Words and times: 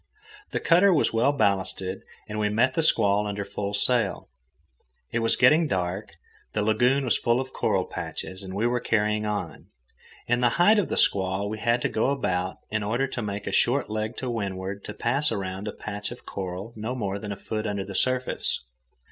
The 0.49 0.59
cutter 0.59 0.91
was 0.91 1.13
well 1.13 1.31
ballasted, 1.31 2.01
and 2.27 2.39
we 2.39 2.49
met 2.49 2.73
the 2.73 2.81
squall 2.81 3.27
under 3.27 3.45
full 3.45 3.71
sail. 3.75 4.29
It 5.11 5.19
was 5.19 5.35
getting 5.35 5.67
dark, 5.67 6.13
the 6.53 6.63
lagoon 6.63 7.03
was 7.05 7.19
full 7.19 7.39
of 7.39 7.53
coral 7.53 7.85
patches, 7.85 8.41
and 8.41 8.55
we 8.55 8.65
were 8.65 8.79
carrying 8.79 9.27
on. 9.27 9.67
In 10.25 10.39
the 10.41 10.49
height 10.57 10.79
of 10.79 10.89
the 10.89 10.97
squall 10.97 11.47
we 11.47 11.59
had 11.59 11.83
to 11.83 11.87
go 11.87 12.09
about, 12.09 12.57
in 12.71 12.81
order 12.81 13.05
to 13.09 13.21
make 13.21 13.45
a 13.45 13.51
short 13.51 13.91
leg 13.91 14.17
to 14.17 14.27
windward 14.27 14.83
to 14.85 14.95
pass 14.95 15.31
around 15.31 15.67
a 15.67 15.71
patch 15.71 16.09
of 16.09 16.25
coral 16.25 16.73
no 16.75 16.95
more 16.95 17.19
than 17.19 17.31
a 17.31 17.35
foot 17.35 17.67
under 17.67 17.83
the 17.85 17.93
surface. 17.93 18.59